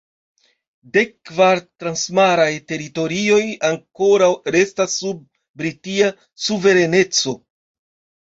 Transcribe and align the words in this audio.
Dekkvar 0.95 1.59
transmaraj 1.83 2.47
teritorioj 2.71 3.41
ankoraŭ 3.69 4.29
restas 4.55 4.95
sub 5.03 5.21
Britia 5.63 6.09
suvereneco. 6.47 7.35